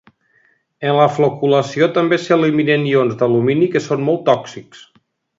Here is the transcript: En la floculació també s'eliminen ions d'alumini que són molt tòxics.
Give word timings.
En 0.91 0.95
la 0.99 1.03
floculació 1.17 1.89
també 1.97 2.19
s'eliminen 2.23 2.87
ions 2.93 3.15
d'alumini 3.19 3.67
que 3.75 3.83
són 3.89 4.01
molt 4.09 4.25
tòxics. 4.31 4.81